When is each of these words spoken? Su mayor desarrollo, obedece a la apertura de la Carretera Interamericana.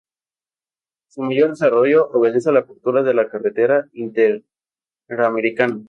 Su 1.11 1.21
mayor 1.21 1.51
desarrollo, 1.51 2.09
obedece 2.09 2.49
a 2.49 2.53
la 2.53 2.61
apertura 2.61 3.03
de 3.03 3.13
la 3.13 3.29
Carretera 3.29 3.87
Interamericana. 3.93 5.79